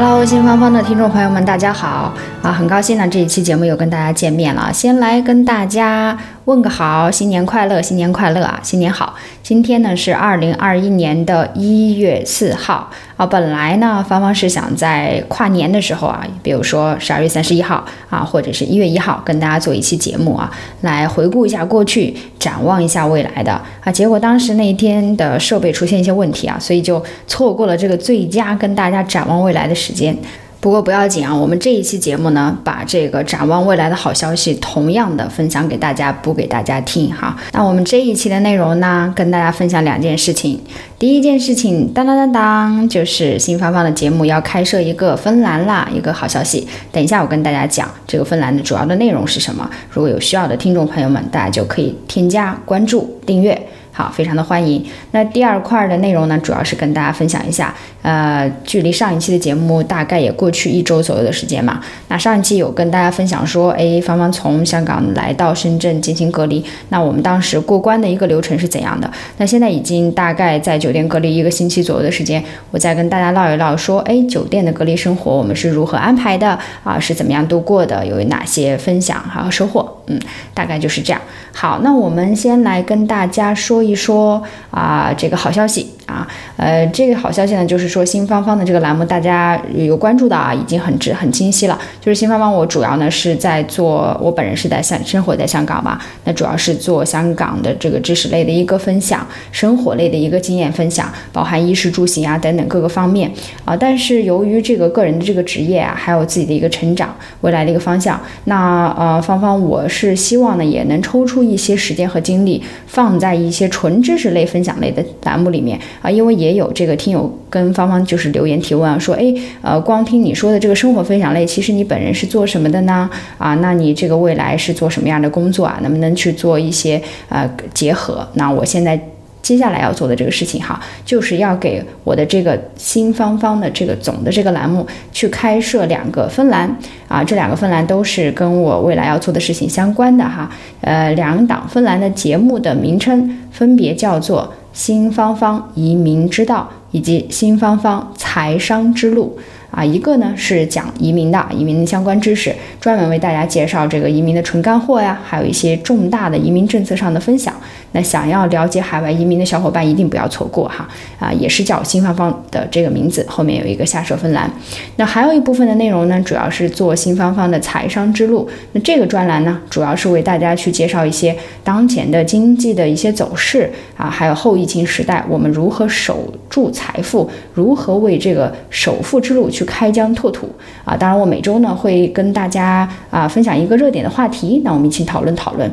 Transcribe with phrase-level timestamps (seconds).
[0.00, 2.52] Hello，新芳芳的听众朋友们，大家好啊！
[2.52, 4.72] 很高兴呢，这一期节目又跟大家见面了。
[4.72, 9.14] 先来跟大家问个好，新年快乐，新年快乐啊，新年好！
[9.48, 13.24] 今天呢是二零二一年的一月四号啊。
[13.24, 23.90] 本来呢，芳芳是想在跨年的时候啊，比如说十二月三十一号啊，或者是一月一号，跟大家做一期节目啊，来回顾一下过去，展望一下未来的啊。
[23.90, 30.14] 结果当时那一天的设备出现一些问题啊，所以就错过了这个最佳跟大家展望未来的时间。
[30.60, 37.36] 不过不要紧啊，我们这一期节目呢，把这个展望未来的好消息同样的分享给大家，补给大家听哈。
[37.52, 40.60] 那我们这一期的内容呢，跟大家分享两件事情。
[40.98, 46.66] 第一件事情，当当当当，就是新芳芳的节目要开设一个芬兰啦，一个好消息。
[46.90, 49.70] 等一下我跟大家讲这个芬兰的主要的内容是什么。
[49.90, 53.56] 如果有需要的听众朋友们，大家就可以添加关注、订阅。
[53.98, 54.80] 好，非常的欢迎。
[55.10, 61.80] 那第二块的内容呢，主要是跟大家分享一下，呃，距离上一期的节目大概也过去一周左右的时间嘛。
[62.06, 69.10] 那上一期有跟大家分享说，哎，芳芳从香港来到深圳进行隔离，那我们当时过关的一个流程是怎样的？
[69.38, 76.96] 那现在已经大概在酒店隔离一个星期左右的时间，我再跟大家唠一唠，说，哎，酒店的隔离生活我们是如何安排的啊？
[77.00, 78.06] 是怎么样度过的？
[78.06, 79.96] 有哪些分享还有收获？
[80.06, 80.16] 嗯，
[80.54, 81.20] 大概就是这样。
[81.60, 86.24] 好，那我们先来跟大家说一说啊，这个好消息啊，
[86.56, 91.76] 呃，这个好消息呢，就是说新芳芳的这个栏目，大家有关注的啊，已经很直很清晰了。
[92.00, 103.28] 就是新芳芳，我主要呢是在做，我本人是在香生活在香港嘛，那主要是做香港的这个知识类的一个分享，生活类的一个经验分享，包含衣食住行啊等等各个方面
[103.64, 103.76] 啊。
[103.76, 123.08] 但是由于这个个人的这个职业啊，还有自己的一个成长，未来的一个方向，那呃，芳芳我是希望呢也能抽出一些时间和精力，放在一些纯知识类分享类的栏目里面啊，因为也有这个听友跟芳芳就是留言提问啊，说，哎，呃，光听你说的这个生活分享类，其实你本人是做什么的呢？
[123.38, 125.78] 啊，那你这个未来是做什么样的工作啊？
[125.82, 128.28] 能不能去做一些呃结合？
[128.34, 129.00] 那我现在。
[129.40, 136.76] 接下来要做的这个事情哈，就是要给我的这个新芳芳的这个总的这个栏目去开设两个分栏
[137.06, 140.50] 啊，这两个分栏都是跟我未来要做的事情相关的哈。
[140.80, 149.38] 呃，两档分栏的节目的名称分别叫做《新芳芳移民之道》以及《新芳芳财商之路》。
[149.70, 157.54] 啊，一个呢是讲移民的，移民的相关知识，专门为大家介绍这个移民的纯干货呀，还有一些重大的移民政策上的分享。
[157.92, 160.86] 那想要了解海外移民的小伙伴一定不要错过哈。
[161.18, 164.50] 啊，也是叫新方方的这个名字，后面有一个下设分栏。
[164.96, 168.48] 那还有一部分的内容呢，主要是做新方方的财商之路。
[168.72, 180.48] 那这个专栏呢，主要是为大家去介绍一些当前的经济的一些走势啊，还有后疫情时代我们如何守住财富，如何为这个首富之路去开疆拓土
[180.84, 180.96] 啊！
[180.96, 185.70] 当然，我每周呢会跟大家啊分享一个热点的话题，那我们一起讨论讨论。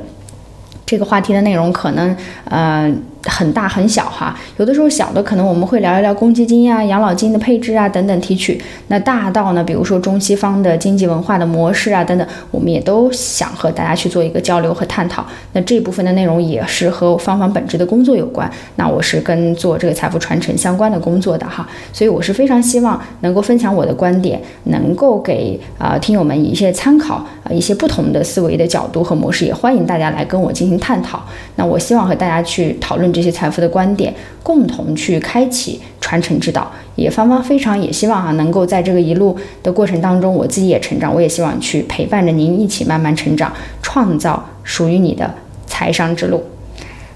[0.86, 2.94] 这个话题的内容可能呃
[3.25, 8.62] 很大很小哈，有的时候小的可能我们会聊一聊公积金呀、养老金的配置啊等等提取。
[8.88, 15.25] 那大到呢，比如说中西方的经济文化的模式啊等等，我们也都想和大家去做一个交流和探讨。
[15.53, 18.50] 那这部分的内容也是和芳芳本职的工作有关。
[18.75, 31.24] 那我是跟做这个财富传承相关的工作的哈，所以我是非常希望能够分享我的观点，能够给啊、听友们一些参考啊、一些不同的思维的角度和模式，也欢迎大家来跟我进行探讨。
[31.56, 36.70] 那我希望和大家去讨论这些财富的观点，共同去开启传承之道。
[36.96, 43.52] 也芳芳非常也希望哈、啊，能够在这个一路的过程当中，我自己也成长，我也希望去陪伴着您一起慢慢成长，
[43.82, 45.34] 创造属于你的
[45.66, 46.44] 财商之路。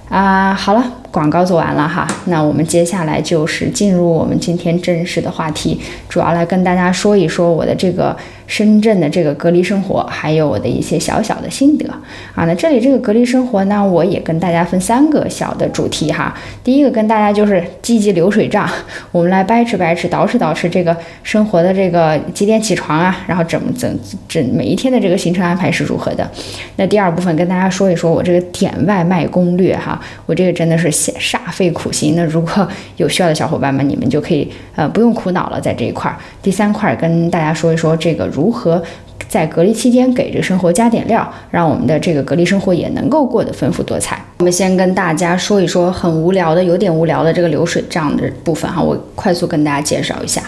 [0.10, 8.16] 啊，好了，广告做完了哈，那我们接下来就是进入我们今天正式的话题，主要来跟大家说一说我的这个
[8.46, 11.90] 深圳的这个隔离生活，还有我的一些小小的心得
[12.36, 12.46] 啊。
[12.46, 16.36] 那这里这个隔离生活呢，我也跟大家分三个小的主题哈。
[16.64, 18.70] 第一个跟大家就是积极流水账，
[19.12, 26.30] 我们来掰扯掰扯、捯饬捯饬这个生活的这个几点起床啊，然后怎么怎怎每一天的这个行程安排是如何的。
[26.76, 32.14] 那第二部分跟大家说一说我这个点外卖攻略哈，我这个真的是煞费苦心。
[32.16, 32.68] 那如果
[32.98, 36.18] 有需要的小伙伴们，你们就可以呃不用苦恼了，在这一块儿。
[36.42, 38.82] 第三块儿跟大家说一说这个如何
[39.28, 44.20] 在隔离期间给这生活加点料，让我们的这个隔离生活也能够过得丰富多彩。
[44.40, 50.42] 我们先跟大家说一说很无聊的、有点无聊的这个流水账的部分哈，我快速跟大家介绍一下。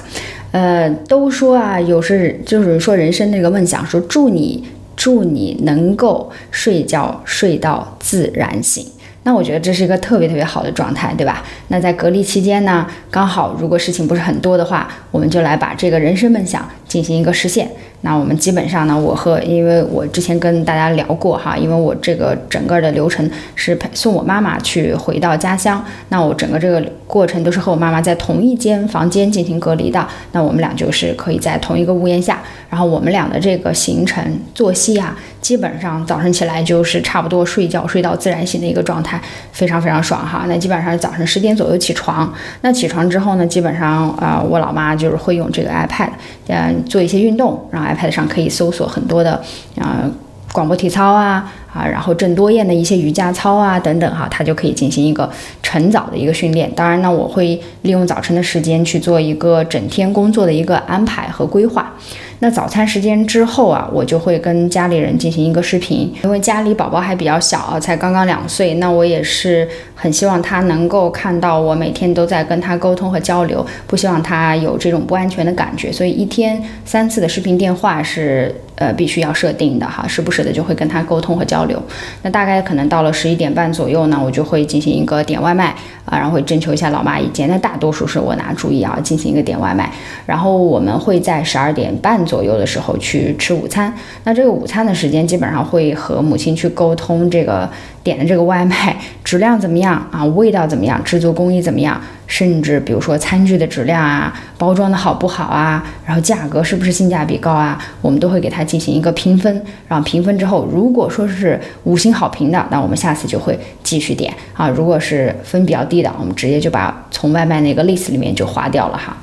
[0.51, 8.85] 呃，都说啊，有时就是说人生那个梦想，说祝你祝你能够睡觉睡到自然醒。
[9.23, 11.43] 那我觉得这是一个特别特别好的状态，对吧？
[11.67, 17.69] 那在隔离期间呢，刚好如果事情不是很多的话，我们就来把这个人生梦想进行一个实现。
[18.03, 30.03] 那我们基本上呢，我和因为我之前跟大家聊过哈，因为我这个整个的流程是陪送我妈妈去回到家乡，那我整个这个过程都是和我妈妈在同一间房间进行隔离的。
[30.31, 32.39] 那我们俩就是可以在同一个屋檐下，
[32.71, 34.23] 然后我们俩的这个行程
[34.55, 39.21] 作息啊，基本上早晨起来就是差不多睡觉睡到自然醒的一个状态，
[39.51, 40.45] 非常非常爽哈。
[40.47, 46.09] 那基本上早晨十点左右起床，那起床之后呢，基本上啊，我老妈就是会用这个 iPad，
[46.47, 47.90] 嗯，做一些运动，然后。
[47.93, 49.41] iPad 上可以搜索很多的
[49.79, 50.09] 啊
[50.51, 55.29] 广播体操啊啊，然后郑多燕的一些瑜伽操啊等等哈，它就可以进行一个
[55.63, 56.69] 晨早的一个训练。
[56.75, 61.93] 当然呢，我会利用早晨的时间去做一个整天工作的一个安排和规划。
[62.39, 68.73] 那早餐时间之后啊，我就会跟家里人进行一个视频，因为家里宝宝还比较小啊，才刚刚两岁。
[68.73, 75.91] 那我也是很希望他能够看到我每天都在跟他沟通和交流，不希望他有这种不安全的感觉。
[75.91, 81.60] 所以一天三次的视频电话是呃必须要设定的哈，时不时的就会跟他沟通和交。
[81.61, 81.81] 交流
[82.23, 85.75] 那大概可能到了十一点半左右呢，我就会进行一个点外卖
[86.05, 87.47] 啊，然后会征求一下老妈意见。
[87.47, 89.91] 那大多数是我拿主意啊，进行一个点外卖。
[90.25, 92.21] 然后我们会在十二点半。
[92.25, 93.93] 左右的时候去吃午餐，
[94.23, 97.67] 那这个午餐的时间基本上会和母亲去沟通这个
[98.03, 102.01] 点的这个外卖质量怎么样啊，味道怎么样，制作工艺怎么样。
[102.27, 109.53] 甚至比如说餐具的质量啊，包装的好不好啊，然后价格是不是性价比高啊，我们都会给它进行一个评分。
[109.89, 114.69] 然后评分之后，如果说是五星好评的，那我们下次就会继续点啊。
[114.69, 119.17] 如果是分比较低的，我们直接就把从外卖那个 list 里面就划掉了哈。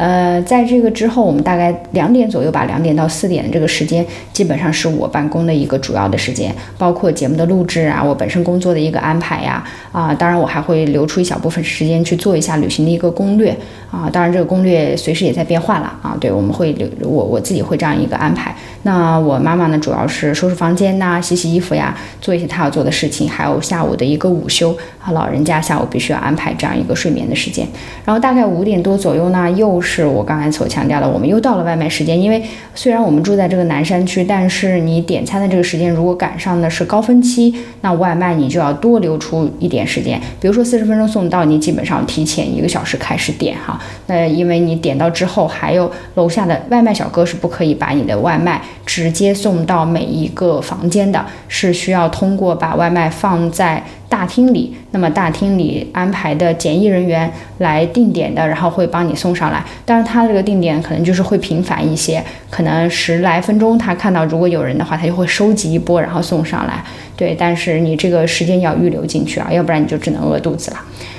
[0.00, 9.62] 呃，在这个之后，我们大概两点左右吧，两点到四点的这个时间，基本上是我办公的一个主要的时间，包括节目的录制啊，我本身工作的一个安排呀，
[9.92, 12.56] 啊，当然我还会留出一小部分时间去做一下。
[12.60, 13.56] 旅行的一个攻略
[13.90, 16.16] 啊，当然这个攻略随时也在变化了啊。
[16.18, 18.54] 对，我们会留我我自己会这样一个安排。
[18.82, 25.12] 那我妈妈呢，主要是收拾房间呐，洗洗衣服呀，做一些她要做的事情，还有下午的一个午休啊。
[25.12, 27.66] 老人家下午必须要安排这样一个睡眠的时间。
[28.04, 32.20] 然后大概五点多左右呢，又是我刚才所强调的，我们又到了外卖时间。
[32.20, 32.42] 因为
[32.74, 40.20] 虽然我们住在这个南山区，但是你点餐的这个时间如果赶上的是高峰期，那外卖你就要多留出一点时间。
[40.40, 43.80] 比如说四十分钟送到，你基本上提前一个小时开始点哈。
[44.06, 48.60] 那因为你点到之后，还有楼下的外卖小哥是不可以把你的外卖。
[48.86, 53.80] 直接送到每一个房间的，是需要通过把外卖放在
[54.10, 59.64] 大厅里，那么大厅里安排的检疫人员来定点的，然后会帮你送上来。
[59.86, 66.84] 但是他这个定点可能就是会频繁一些，可能十来分钟他看到如果有人的话，他就会收集一波，然后送上来。
[67.16, 70.78] 对，但是你这个时间要预留进去啊，要不然你就只能饿肚子了。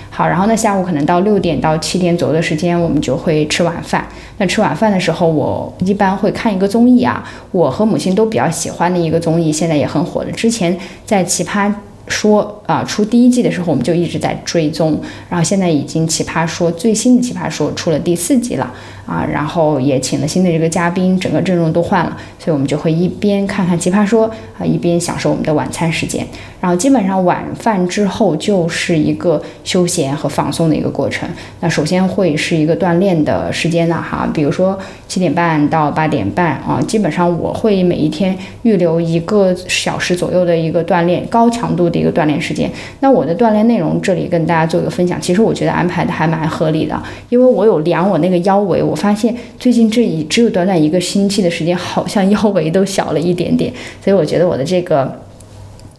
[0.09, 4.05] 好，然后呢，下午可能到六点到七点左右的时间，我们就会吃晚饭。
[4.37, 10.31] 那吃晚饭的时候，我一般会看一个综艺啊，我和母亲都比较喜欢的一个综艺，现在也很火的。
[10.33, 11.71] 之前在奇葩
[12.07, 14.99] 说啊出第一季的时候，我们就一直在追踪，
[15.29, 18.71] 然后现在已经奇葩说最新的奇葩说出了第四季了。
[19.07, 26.25] 啊，然后也请了新的这个嘉宾，整个阵容都换了，所以我们就会一边看看奇葩说啊，一边享受我们的晚餐时间。
[26.61, 31.27] 然后基本上晚饭之后就是一个休闲和放松的一个过程。
[31.59, 34.77] 那首先会是一个锻炼的时间呢，哈，比如说
[35.09, 42.60] 七点半到八点半啊，基本上我会每一天预留一个小时左右的一个锻炼，高强度的一个锻炼时间。
[43.01, 48.95] 那我的锻炼内容这里跟大家做一个分享，其实我觉得安排的还蛮合理的，因为我有量我那个腰围，我。
[49.01, 55.11] 发现最近这一只有短短一个星期的时间，好像腰围都小了一点点，所以我觉得我的这个。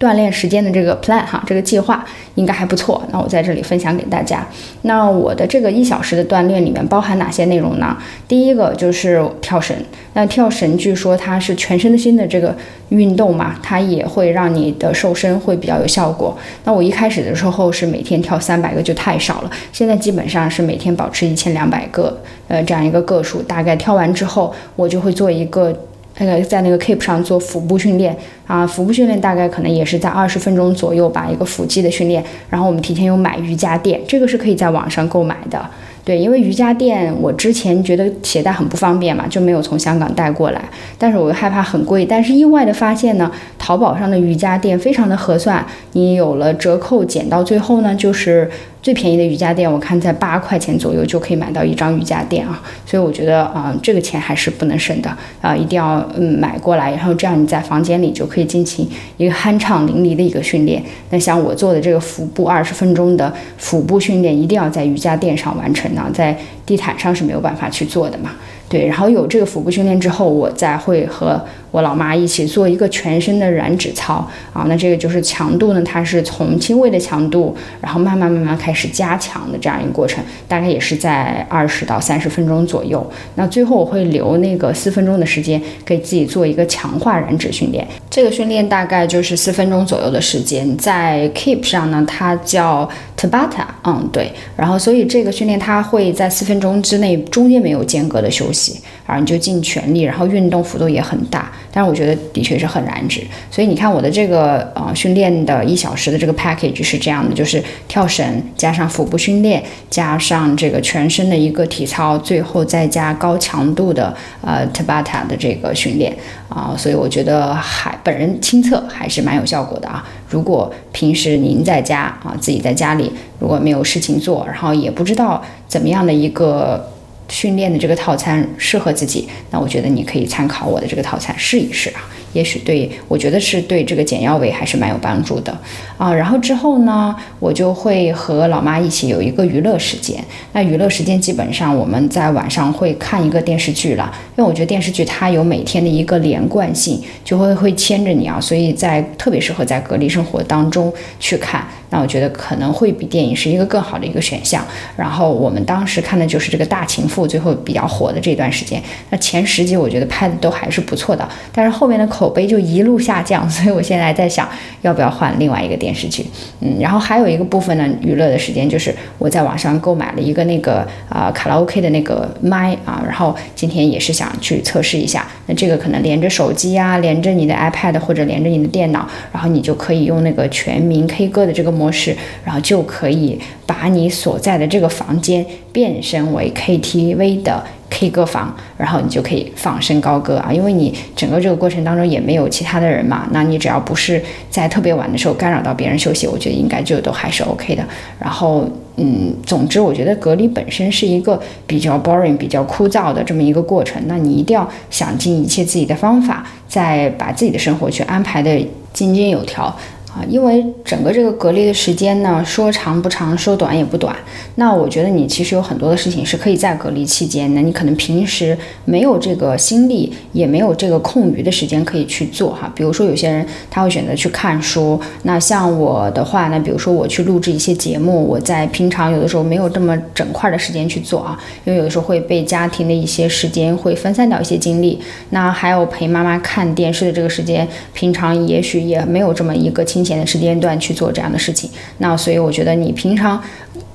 [0.02, 2.04] 锻炼时间的这个 plan 哈，这个计划
[2.35, 3.00] 应该还不错。
[3.12, 4.44] 那我在这里分享给大家。
[4.82, 7.97] 那我的这个一小时的锻炼里面包含哪些内容呢？
[8.26, 9.76] 第一个就是跳绳。
[10.14, 12.54] 那跳绳据说它是全身心的这个
[12.88, 16.37] 运动嘛，它也会让你的瘦身会比较有效果。
[16.64, 23.40] 那我一开始的时候是每天跳三百个就太少了，现在基本上是每天保持一千两百个呃这样一个个数。
[23.42, 25.73] 大概跳完之后，我就会做一个。
[26.19, 28.16] 那个在那个 Keep 上做腹部训练
[28.47, 32.23] 啊，腹部训练大概可能也是在二十分钟左右吧，一个腹肌的训练。
[32.50, 35.64] 然后我们提前有买瑜伽垫，这个是可以在网上购买的。
[36.04, 40.61] 对，因为瑜伽垫我之前觉得携带很不方便嘛，就没有从香港带过来。
[40.99, 48.50] 但是我又害怕很贵，但是意外的发现呢，淘宝上的瑜伽垫非常的合算，你有了折扣减到最后呢，就是
[48.83, 52.61] 最便宜的瑜伽垫，我看在八块钱左右就可以买到一张瑜伽垫啊。
[52.85, 58.87] 所以我觉得啊，这个钱还是不能省的啊，一定要嗯买过来，然后这样你在房间里就可以进行
[59.17, 60.83] 一个酣畅淋漓的一个训练。
[61.11, 65.95] 那像我做的这个腹部二十分钟的腹部训练，一定要在瑜伽垫上完成。
[65.95, 66.37] 呢，在
[66.67, 68.33] 地毯上是没有办法去做的嘛。
[68.69, 71.41] 对，然后有这个腹部训练之后，我再会和
[71.73, 74.67] 我老妈一起做一个全身的燃脂操啊。
[74.69, 83.05] 那这个就是强度呢，它是从轻微的强度，然后慢慢慢慢开始加强的这样一个过程，大概也是在二十到三十分钟左右。
[83.35, 87.85] 那最后我会留那个四分钟的时间给自己做一个强化燃脂训练。
[88.09, 94.31] 这个训练大概就是四分钟左右的时间，在 Keep 上呢，它叫 Tabata，嗯，对。
[94.55, 98.81] 然后所以这个训练它会在四分钟之内中间没有间隔的休息。
[99.12, 103.23] 然后你就尽全力，然后运动幅度也很大，但是我觉得的确是很燃脂。
[103.50, 116.16] 所以你看我的这个呃训练的一小时的这个 package 是这样的，就是跳绳加上腹部训练，加上这个全身的一个体操，最后再加高强度的呃 Tabata 的这个训练
[116.49, 116.75] 啊。
[116.78, 120.02] 所以我觉得还本人亲测还是蛮有效果的啊。
[120.31, 126.88] 如果平时您在家啊自己在家里如果没有事情做，然后也不知道怎么样的一个。
[127.33, 132.07] 训练的这个套餐适合自己，那我觉得你可以参考我的这个套餐试一试啊。
[132.33, 135.57] 也许对我觉得是对这个减腰围还是蛮有帮助的
[135.99, 136.12] 啊。
[136.12, 140.23] 然后之后呢，我就会和老妈一起有一个娱乐时间。
[140.53, 151.62] 那娱乐时间基本上我们在晚上会看一个电视剧了，因为我觉得电视剧它有每天的一个连贯性，就会会牵着你啊，所以在特别适合在隔离生活当中去看。
[151.91, 154.67] 那我觉得可能会比电影是一个更好的一个选项。
[154.97, 158.83] 然后我们当时看的就是这个大情妇最后比较火的这段时间。
[159.11, 162.22] 那前十集我觉得拍的都还是不错的，但是后面的口。
[162.23, 164.49] 口碑就一路下降， 所以我现在在想
[164.83, 166.25] 要不要换另外一个电视剧。
[166.61, 175.26] 嗯，然后还有一个部分呢，娱乐的时间就是我在网上购买了一个那个啊卡拉 OK 的那个麦啊，然后今天也是想去测试一下。
[175.47, 183.37] 那这个可能连着手机啊，连着你的 iPad 或者连着你的电脑，然后你就可以用那个全民 K 歌的这个模式，然后就可以
[183.67, 187.64] 把你所在的这个房间变身为 KTV 的。
[187.94, 197.84] K 歌房，然后你就可以放声高歌啊，因为你整个这个过程当中也没有其他的人嘛，那你只要不是在特别晚的时候干扰到别人休息，我觉得应该就都还是 OK 的。
[198.18, 208.50] 然后，嗯，总之我觉得隔离本身是一个比较 boring、比较枯燥的这么一个过程，那你一定要想尽一切自己的方法，再把自己的生活去安排的
[208.94, 209.75] 井井有条。
[210.14, 214.14] 啊，因为整个这个隔离的时间呢，说长不长，说短也不短。
[214.57, 222.71] 那我觉得你其实有很多的事情是可以在隔离期间，那你可能平时没有这个心力，也没有这个空余的时间可以去做哈。
[222.76, 235.00] 比如说有些人他会选择去看书，那像我的话呢，比如说我去录制一些节目，我在平常有的时候没有这么整块的时间去做啊，因为有的时候会被家庭的一些时间会分散掉一些精力。
[235.31, 240.12] 那还有陪妈妈看电视的这个时间，平常也许也没有这么一个清。
[240.12, 243.42] 闲的时间段去做这样的事情，那所以我觉得你平常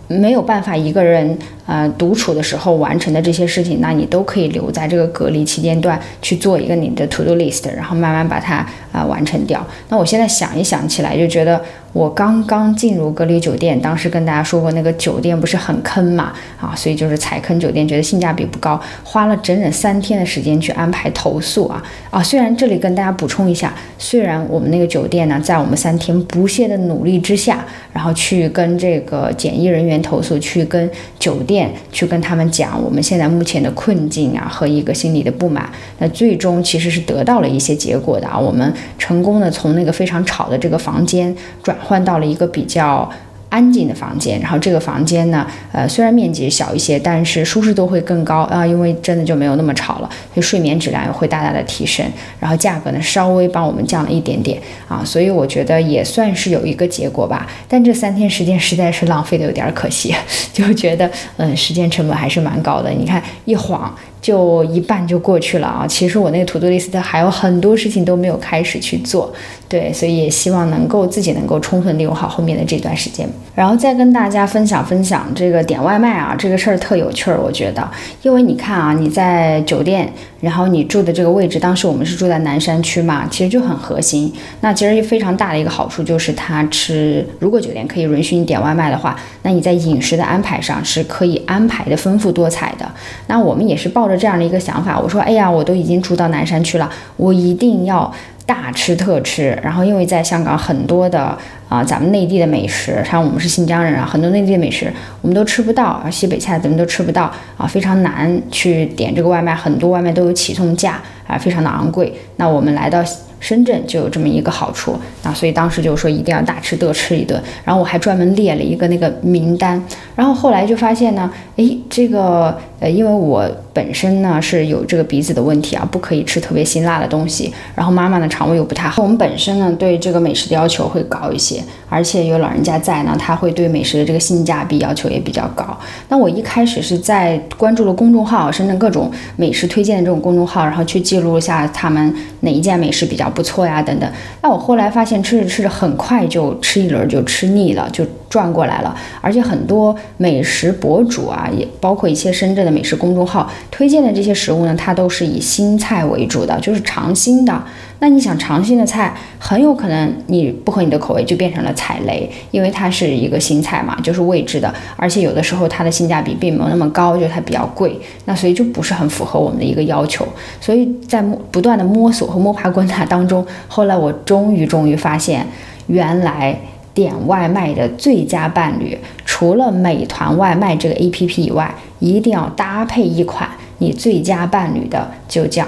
[0.07, 1.37] 没有办法一个人
[1.67, 9.63] 呃独处的时候完成的这些事情，那你都可以留在这个隔离期间段去做一个你的 to do list，然后慢慢把它啊完成掉。
[9.89, 11.63] 那我现在想一想起来，就觉得。
[11.97, 22.21] 我刚刚进入隔离酒店，当时跟大家说过，那个酒店不是很坑嘛，啊，所以就是踩坑酒店，觉得性价比不高，花了整整三天的时间去安排投诉啊啊！
[22.21, 30.87] 虽然这里跟大家补充一下，虽然我们那个酒店呢，在我们三天不懈的努力之下，然后去跟这个检疫人员投诉，去跟
[31.17, 41.75] 酒店去跟他们讲我们现在目前的困境啊和一个心理的不满，那最终其实是得到了一些结果的啊，我们成功的从那个非常吵的这个房间转。
[41.87, 43.09] 换到了一个比较。
[43.49, 52.05] 安静的房间，然后这个房间呢，呃，虽然面积小一些，但是舒适度会更高啊，因为真的就没有那么吵了，所以睡眠质量也会大大的提升。
[52.41, 57.47] 然后价格呢，稍微帮我们降了一点点啊，所以我觉得也算是有一个结果吧。
[57.69, 60.13] 但这三天时间实在是浪费的有点可惜，
[60.51, 62.89] 就觉得嗯，时间成本还是蛮高的。
[62.89, 63.95] 你看一晃
[64.27, 65.85] 就一半就过去了啊！
[65.87, 69.33] 其实我那个 to do list 还有很多事情都没有开始去做，
[69.69, 77.89] 对，所以也希望能够自己能够充分利用好后面的这段时间，然后再跟大家分享分享这个点外卖啊，这个事儿特有趣儿，我觉得，
[78.21, 84.33] 因为你看啊，你在酒店，然后你住的这个位置，当时我们是住在南山区嘛，其实就很核心。
[84.59, 92.85] 那其实非常大的一个好处就是，它吃如果酒店可以允许你点外卖的话，那你在饮食的安排上是可以安排的丰富多彩的。
[93.27, 98.11] 那我们也是抱着这样的一个想法，我说，哎呀，我都已经住到南山区了，我一定要
[98.45, 99.57] 大吃特吃。
[99.63, 101.37] 然后，因为在香港很多的
[101.69, 112.13] 啊，咱们内地的美食，像我们是新疆人啊，很多内地的美食我们都吃不到啊，西北菜咱们都吃不到啊，非常难去点这个外卖，很多外卖都有起送价啊，非常的昂贵。
[112.37, 113.03] 那我们来到。
[113.39, 119.79] 深圳就有这么一个好处啊，所以当时就说一定要大吃特吃一顿，然后我还专门列了一个那个名单，
[120.15, 123.47] 然后后来就发现呢，诶，这个呃，因为我
[123.77, 135.77] 本身呢是有这个鼻子的问题啊，不可以吃特别辛辣的东西，然后妈妈呢肠胃又不太好，我们本身呢对这个美食的要求会高一些，而且有老人家在呢，他会对美食的这个性价比要求也比较高。
[136.09, 143.27] 那我一开始是在关注了公众号，深圳各种美食推荐的这种公众号，然后去记录一下他们哪一件美食比较。
[143.37, 144.09] 不错呀，等等。
[144.41, 148.95] 那我后来发现，吃着吃着，很快就吃一轮就吃腻了，就转过来了。
[149.21, 157.63] 而且很多美食博主啊，也包括一些深圳的美食公众号推荐的这些食物呢，它都是以新菜为主的，就是尝新的。
[157.99, 170.27] 那你想尝新的菜，很有可能你不合你的口味，就变成了踩雷，因为它是一个新菜嘛，就是未知的，而且有的时候它的性价比并没有那么高，就它比较贵，那所以就不是很符合我们的一个要求。
[170.61, 175.43] 所以在不断的摸索和摸爬滚打当中，后来我终于终于发现，
[175.87, 176.55] 原来
[176.97, 185.67] 点外卖的最佳伴侣，除了美团外卖这个 APP 以外，一定要搭配一款你最佳伴侣的，就叫。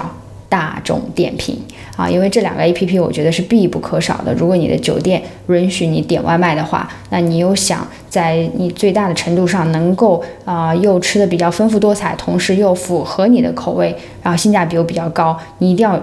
[0.50, 1.56] 大众点评
[1.96, 4.34] 啊，因为这两个 A P P 我觉得是必不可少的。
[4.34, 13.94] 如果你的酒店允许你点外卖的话，那你又想在你最大的程度上能够啊，又吃的比较丰富多彩，同时又符合你的口味，
[14.24, 15.96] 然后性价比又比较高，你一定要。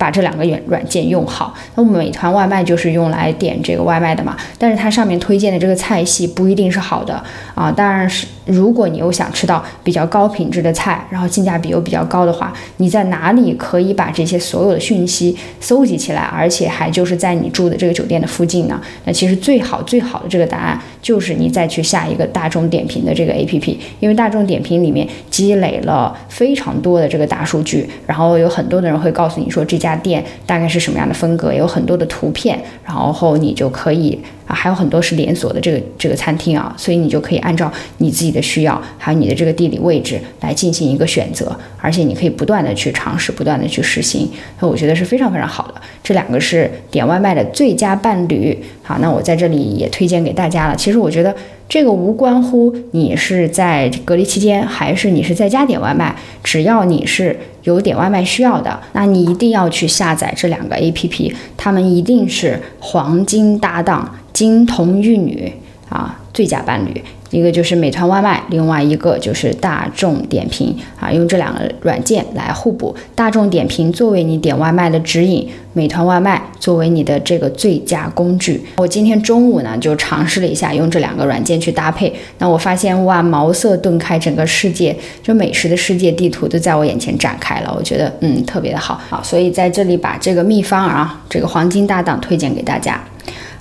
[0.00, 1.52] 把这两个软软件用好。
[1.74, 7.22] 那美团外卖就是用来点这个外卖的嘛，但是它上面推荐的这个菜系不一定是好的
[7.54, 7.70] 啊。
[7.70, 18.80] 当然是，如果你又想吃到比较高品质的菜，然后性价比又比较高的话，你在哪里可以把这些所有的讯息搜集起来，而且还就是在你住的这个酒店的附近呢？
[19.04, 30.00] 那其实最好最好的这个答案就是你再去下一个大众点评的这个 APP，因为大众点评里面积累了非常多的这个大数据，然后有很多的人会告诉你说这家。
[30.00, 31.52] 店大概是什么样的风格？
[31.52, 34.18] 有很多的图片，然后你就可以
[34.52, 44.28] 还有很多是连锁的这个这个餐厅啊，所以你就可以按照你自己的需要，还有你的这个地理位置来进行一个选择，而且你可以不断的去尝试，不断的去实行，
[44.60, 45.80] 那我觉得是非常非常好的。
[46.02, 48.58] 这两个是点外卖的最佳伴侣。
[48.82, 50.76] 好，那我在这里也推荐给大家了。
[50.76, 51.34] 其实我觉得。
[51.70, 65.52] 这个无关乎你是在隔离期间，还是你是在家点外卖，只要你是有点外卖需要的，那你一定要去下载这两个 APP，他们一定是黄金搭档，金童玉女
[65.88, 67.00] 啊，最佳伴侣。
[67.30, 72.94] 一个就是美团外卖，另外一个就是大众点评啊，用这两个软件来互补。
[73.14, 78.60] 大众点评作为你点外卖的指引，美团外卖作为你的这个最佳工具。
[78.76, 87.72] 我今天中午呢就尝试了一下用这两个软件去搭配，那我发现哇，茅塞顿开，整个世界就美食的世界地图都在我眼前展开了。
[87.76, 93.00] 我觉得嗯特别的好啊，所以在这里把这个秘方啊，这个黄金搭档推荐给大家。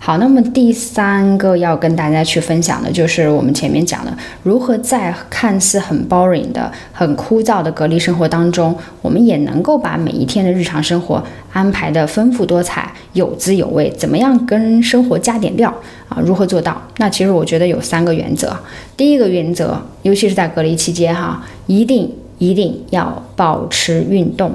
[0.01, 13.89] 好，那么第三个要跟大家去分享的就是我们前面讲的，如何在看似很 boring 的、很枯燥的隔离生活当中，我们也能够把每一天的日常生活安排的丰富多彩、有滋有味。
[13.91, 15.71] 怎么样跟生活加点料
[16.07, 16.17] 啊？
[16.25, 16.81] 如何做到？
[16.97, 18.57] 那其实我觉得有三个原则。
[18.95, 22.09] 第一个原则，尤其是在隔离期间哈，一定
[22.39, 24.53] 一定要保持运动。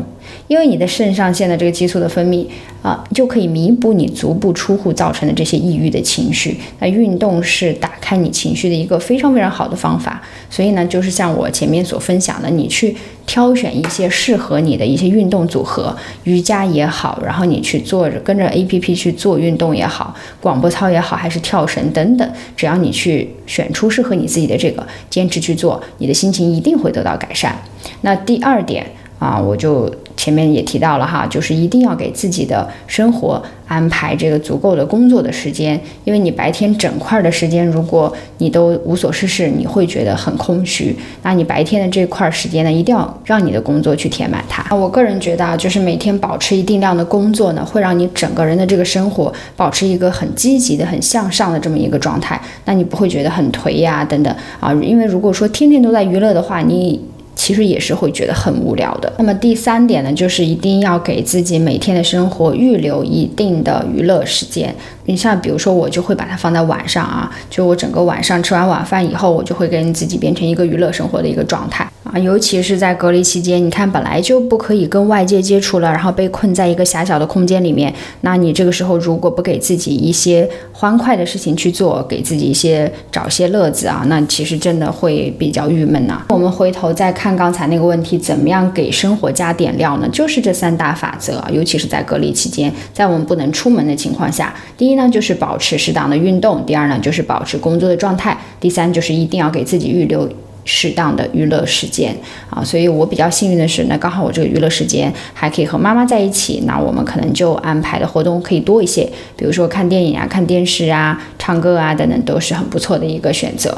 [0.48, 2.46] 因为你的肾上腺的这个激素的分泌
[2.82, 6.56] 啊，就可以弥补你足不出户造成的这些抑郁的情绪。
[6.78, 10.22] 那运动是打开你情绪的一个非常非常好的方法。
[10.50, 12.94] 所以呢，就是像我前面所分享的，你去
[13.26, 27.56] 挑选一些适合你的一些运动组合，瑜伽也好，然后你去做着跟着 A P P 去做运动也好，广播操也好，还是跳绳等等，只要你去选出适合你自己的这个，坚持去做，你的心情一定会得到改善。
[28.02, 28.86] 那第二点
[29.18, 29.92] 啊，我就。
[30.24, 40.96] 前面也提到了哈，就是一定要给自己的生活安排这个足够的工作的时间，因为你白天整块的时间，如果你都无所事事，你会觉得很空虚。
[41.22, 44.74] 那你白天的这块时间呢，一定要让你的工作去填满它。
[44.74, 52.40] 我个人觉得啊，就是每天保持一定量的工作呢，会让你整个人的这个生活保持一个很积极的、很向上的这么一个状态。
[52.64, 56.98] 那你不会觉得很颓呀等等啊，因为如果说天天都在娱乐的话，你。
[57.34, 59.12] 其实也是会觉得很无聊的。
[59.18, 64.74] 那么第三点呢，就是一定要给自己每天的生活预留一定的娱乐时间。
[65.06, 72.18] 你像比如说，我就会把它放在晚上啊，就我整个晚上吃完晚饭以后，我就会跟自己变成一个娱乐生活的一个状态啊。
[72.24, 86.24] 尤其是在隔离期间，你看本来就不可以跟外界接触了，然后被困在一个狭小的空间里面，那你这个时候如果不给自己一些欢快的事情去做，给自己一些找些乐子啊，那其实真的会比较郁闷呐。
[86.30, 90.08] 我们回头再看刚才那个问题，怎么样给生活加点料呢？
[90.10, 94.94] 就是这三大法则，尤其是在隔离期间，在我们不能出门的情况下，第一。
[94.94, 100.28] 呢，就是保持适当的运动；第二呢，就是保持工作的状态；第三就是一定要给自己预留
[100.64, 102.14] 适当的娱乐时间
[102.50, 102.62] 啊。
[102.64, 113.76] 所以我比较幸运的是，那刚好我这个娱乐时间还可以和妈妈在一起，那我们可能就安排的活动可以多一些，比如说看电影啊、看电视啊、唱歌啊等等，都是很不错的一个选择。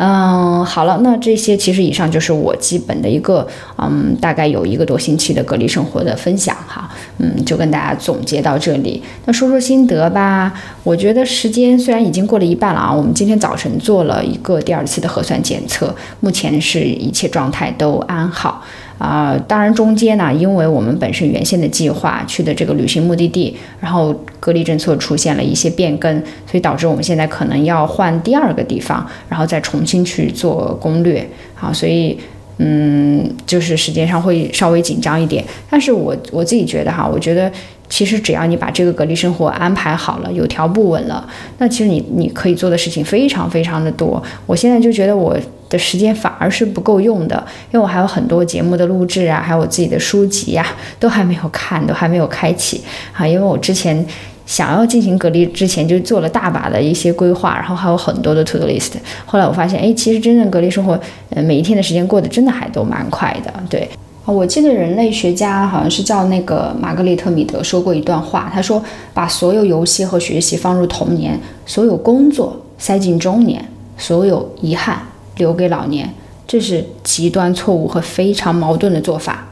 [0.00, 3.44] 嗯，好了，那这些其实以上就是我基本的一个，
[3.76, 9.02] 嗯，大概有一个多星期的隔离生活的分享哈，嗯，就跟大家总结到这里。
[9.24, 10.52] 那说说心得吧，
[10.84, 18.62] 我觉得时间虽然已经过了一半了啊，我们今天早晨做了一个第二次的核酸检测，目前是一切状态都安好。
[18.98, 31.26] 啊，当然中间呢，因为我们本身原先的计划去的这个旅行目的地，然后隔离政策出现了一些变更，所以导致我们现在可能要换第二个地方，然后再重新去做攻略。
[31.54, 32.18] 好，所以
[32.58, 35.44] 嗯，就是时间上会稍微紧张一点。
[35.70, 37.50] 但是我我自己觉得哈，我觉得
[37.88, 44.22] 其实只要你把这个隔离生活安排好了，有条不紊了，那其实你你可以做的事情非常非常的多。
[44.46, 45.36] 我现在就觉得我。
[45.70, 47.36] 的时间反而是不够用的，
[47.70, 50.66] 因为我还有很多节目的录制啊，还有我自己的书籍呀，
[50.98, 52.80] 都还没有看，都还没有开启
[53.12, 53.26] 啊。
[53.26, 54.02] 因为我之前
[54.48, 58.92] 想要进行隔离之前，就做了大把的一些规划，然后还有很多的 to do list。
[59.26, 63.52] 后来我发现，哎，其实真正隔离生活，呃，每一天的时间过得真的还都蛮快的。
[63.68, 63.86] 对，
[64.24, 68.82] 我记得人类学家好像是叫那个玛格丽特米德说过一段话，他说
[69.12, 73.62] ：“把所有游戏和学习放入童年，所有工作塞进中年，
[73.96, 74.98] 所有遗憾。”
[75.38, 76.12] 留给老年，
[76.48, 79.46] 这是极端错误和非常矛盾的做法。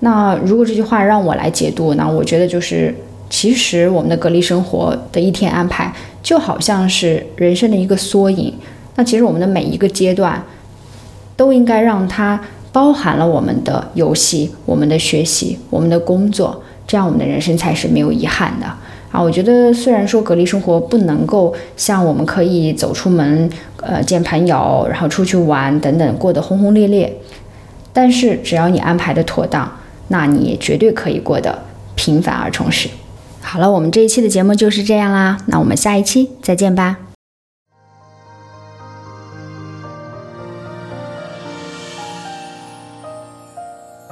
[0.00, 2.94] 那如果这句话让我来解读，那我觉得就是，
[3.28, 8.54] 其实我们的隔离生活的一天安排，就好像是人生的一个缩影。
[8.94, 10.42] 那其实我们的每一个阶段，
[11.36, 12.40] 都应该让它
[12.72, 18.66] 包含了我们的游戏、我们的学习、我们的工作，这样我们的人生才是没有遗憾的。
[19.12, 23.48] 啊，我觉得虽然说隔离生活不能够像我们可以走出门，
[23.82, 27.12] 呃，见朋友，然后出去玩等等过得轰轰烈烈，
[27.92, 29.70] 但是只要你安排的妥当，
[30.08, 31.62] 那你绝对可以过得
[31.94, 32.88] 平凡而充实。
[33.48, 36.96] 好了，我们这一期的节目就是这样啦，那我们下一期再见吧。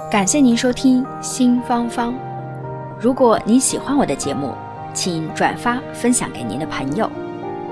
[0.08, 2.14] 感谢您收听新芳芳。
[3.00, 4.54] 如果您喜欢我的节目，
[4.94, 7.10] 请转发分享给您的朋友，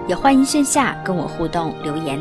[0.08, 2.18] 也欢迎线下跟我互动留言。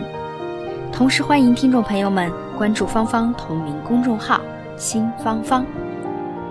[0.94, 4.40] 同时欢迎听众朋友们关注芳芳同名公众号
[4.78, 5.66] “新芳芳”。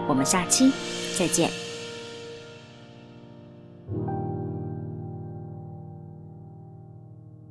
[0.08, 0.72] 我们下期
[1.16, 1.69] 再见。